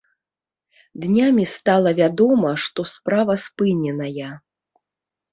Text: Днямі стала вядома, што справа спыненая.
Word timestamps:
Днямі 1.01 1.43
стала 1.55 1.91
вядома, 1.99 2.53
што 2.63 2.85
справа 2.93 3.35
спыненая. 3.43 4.31